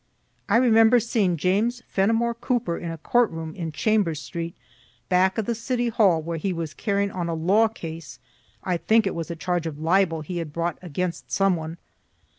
[0.49, 4.55] I remember seeing James Fenimore Cooper in a court room in Chambers street,
[5.09, 8.17] back of the city hall, where he was carrying on a law case
[8.63, 11.77] (I think it was a charge of libel he had brought against some one.)